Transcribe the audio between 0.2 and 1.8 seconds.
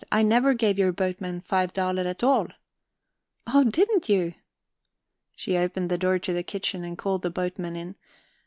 never gave your boatman five